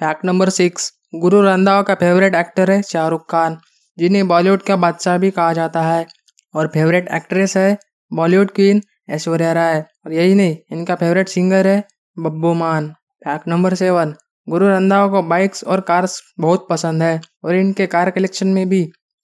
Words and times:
Fact 0.00 0.24
number 0.24 0.48
six 0.48 0.92
गुरु 1.14 1.40
रंधावा 1.42 1.82
का 1.82 1.94
favourite 1.94 2.34
actor 2.34 2.70
है 2.70 2.82
शाहरुख 2.82 3.24
खान, 3.30 3.56
जिन्हें 3.98 4.28
बॉलीवुड 4.28 4.62
का 4.62 4.76
बादशाह 4.76 5.16
भी 5.18 5.30
कहा 5.30 5.52
जाता 5.52 5.82
है। 5.82 6.06
और 6.54 6.66
फेवरेट 6.66 7.08
एक्ट्रेस 7.08 7.56
है 7.56 7.76
बॉलीवुड 8.12 8.50
क्वीन 8.50 8.80
ऐश्वर्या 9.10 9.52
राय। 9.52 9.80
और 10.06 10.12
यही 10.12 10.34
नहीं, 10.34 10.56
इनका 10.72 10.94
फेवरेट 10.94 11.28
सिंगर 11.28 11.66
है 11.66 11.84
बब्बू 12.18 12.52
मान। 12.54 12.88
फैक्ट 13.24 13.48
नंबर 13.48 13.74
सेवन 13.74 14.14
गुरु 14.48 14.68
रंधावा 14.68 15.06
को 15.08 15.22
बाइक्स 15.22 15.64
और 15.64 15.80
कार्स 15.80 16.20
बहुत 16.40 16.66
पसंद 16.70 17.02
है 17.02 17.20
और 17.44 17.56
इनके 17.56 17.86
कार 17.86 18.10
कलेक्शन 18.10 18.48
में 18.48 18.68
भी 18.68 18.80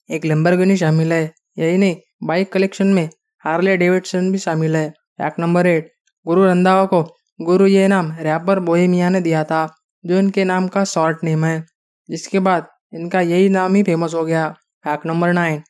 एक 0.09 0.25
लंबरगिनी 0.25 0.77
शामिल 0.77 1.13
है। 1.13 1.23
यही 1.57 1.77
नहीं 1.77 1.95
बाइक 2.23 2.51
कलेक्शन 2.53 2.93
में 2.93 3.09
हार्ले 3.45 3.77
डेविडसन 3.77 4.31
भी 4.31 4.37
शामिल 4.37 4.75
है। 4.75 4.89
फैक्ट 4.89 5.39
नंबर 5.39 5.67
एट 5.67 5.91
गुरु 6.27 6.45
रंधावा 6.45 6.85
को 6.85 7.03
गुरु 7.41 7.67
ये 7.67 7.87
नाम 7.87 8.11
रैपर 8.21 8.59
बोहेमिया 8.59 9.09
ने 9.09 9.21
दिया 9.21 9.43
था। 9.43 9.65
जो 10.03 10.19
इनके 10.19 10.43
नाम 10.43 10.67
का 10.67 10.83
शॉर्ट 10.85 11.23
नेम 11.23 11.45
है। 11.45 11.63
जिसके 12.09 12.39
बाद 12.39 12.67
इनका 12.95 13.21
यही 13.21 13.49
नाम 13.49 13.75
ही 13.75 13.83
फ़ेमस 13.83 14.13
हो 14.13 14.23
गया 14.25 14.47
फैक्ट 14.85 15.05
नंबर 15.05 15.33
नाइन 15.33 15.61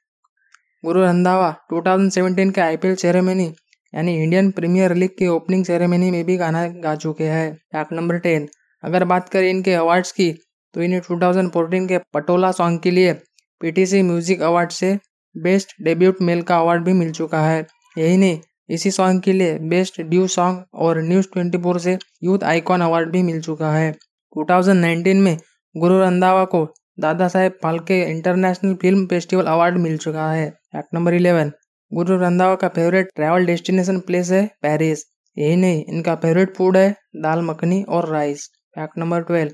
गुरु 0.84 1.02
रंधावा 1.02 1.50
2017 1.74 2.52
के 2.52 2.62
आईपीएल 2.62 2.96
सेरेमनी 2.96 3.46
यानी 3.94 4.16
इंडियन 4.24 4.52
प्रीमियर 4.52 4.94
लीग 4.96 5.10
की 5.20 5.28
ओपनिंग 5.28 5.64
सेरेमनी 5.66 6.12
में 6.12 6.24
भी 6.26 6.36
गाना 6.38 6.66
गा 6.84 6.96
चुके 6.96 7.28
हैं 7.28 7.54
फैक्ट 7.72 7.94
नंबर 7.94 8.18
टेन 8.20 8.48
अगर 8.84 9.04
बात 9.06 9.30
करें 9.30 9.50
इनके 9.50 9.74
अवार्ड्स 9.74 10.12
की 10.12 10.32
तो 10.74 10.82
इन्हें 10.82 11.02
2014 11.02 11.88
के 11.88 11.98
पटोला 12.14 12.52
सॉन्ग 12.52 12.80
के 12.82 12.92
लिए 12.92 13.14
पीटीसी 13.62 14.02
म्यूज़िक 14.02 14.42
अवार्ड 14.42 14.72
से 14.72 14.98
बेस्ट 15.36 15.74
डेब्यूट 15.84 16.22
मेल 16.22 16.42
का 16.42 16.58
अवार्ड 16.58 16.84
भी 16.84 16.94
मिल 16.94 17.12
चुका 17.12 17.42
है। 17.42 17.66
यही 17.96 18.18
नहीं, 18.18 18.40
इसी 18.70 18.92
सॉन्ग 18.92 19.22
के 19.24 19.34
लिए 19.34 19.58
बेस्ट 19.70 20.02
ड्यू 20.02 20.28
सॉन्ग 20.28 20.64
और 20.76 21.02
न्यूज़ 21.02 21.28
24 21.36 21.80
से 21.80 21.98
यूथ 22.24 22.44
आइकॉन 22.44 22.82
अवार्ड 22.82 23.12
भी 23.12 23.24
मिल 23.24 23.42
चुका 23.42 23.72
है। 23.72 23.94
2019 24.38 25.22
में 25.22 25.38
गुरु 25.76 26.00
रंधावा 26.00 26.44
को 26.46 26.66
Dada 27.00 27.28
Saheb 27.28 27.54
Phalke 27.64 28.02
international 28.04 28.74
film 28.82 29.06
festival 29.08 29.46
award 29.48 29.78
मिल 29.80 29.98
चुका 29.98 30.30
है। 30.32 30.50
Fact 30.50 30.94
number 30.94 31.14
eleven 31.14 31.52
Guru 31.92 32.18
Randhawa 32.18 32.56
का 32.56 32.68
फेवरेट 32.70 33.10
ट्रैवल 33.16 33.46
डेस्टिनेशन 33.46 34.00
प्लेस 34.08 34.32
है 34.32 34.46
पेरिस 34.62 35.04
यही 35.38 35.56
नहीं, 35.56 35.84
इनका 35.86 36.16
फेवरेट 36.16 36.56
फ़ूड 36.58 36.78
है 36.78 36.90
दाल 37.24 37.42
मखनी 37.42 37.82
और 37.90 38.10
राइस 38.12 38.48
फैक्ट 38.76 38.98
नंबर 38.98 39.22
ट्वेल्व 39.24 39.54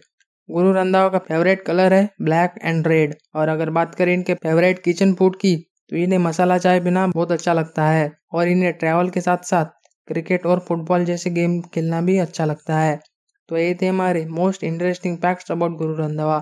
गुरु 0.50 0.72
रंधावा 0.74 1.10
का 1.10 1.18
फेवरेट 1.28 1.62
कलर 1.66 1.94
है 1.94 2.08
ब्लैक 2.22 2.56
एंड 2.64 2.88
रेड 2.88 3.16
और 3.36 3.50
अगर 3.50 3.70
बात 3.70 3.96
करें 3.96 4.14
इनके 4.14 4.34
फेवरेट 4.44 4.80
किचन 4.84 5.14
फ़ूड 5.14 5.36
की 5.36 5.56
तो 5.90 5.96
इन्हें 5.98 6.20
मसाला 6.20 6.58
चाय 6.58 6.80
पीना 6.80 7.06
बहुत 7.08 7.32
अच्छा 7.32 7.54
लगता 7.54 7.88
है। 7.88 8.10
और 8.34 8.48
इन्हें 8.48 8.72
ट्रैवल 8.74 9.10
के 9.10 9.22
साथ 9.22 9.44
साथ 9.46 9.66
क्रिकेट 10.08 10.46
और 10.46 10.60
फुटबॉल 10.68 11.06
जैसे 11.06 11.30
गेम 11.30 11.60
खेलना 11.74 12.02
भी 12.02 12.18
अच्छा 12.20 12.46
लगता 12.46 12.78
है। 12.80 13.00
तो 13.50 13.58
ये 13.58 13.74
थे 13.82 13.88
हमारे 13.88 14.26
most 14.32 14.64
interesting 14.64 15.18
facts 15.18 15.52
about 15.52 15.78
Guru 15.78 15.96
Randhawa 15.96 16.42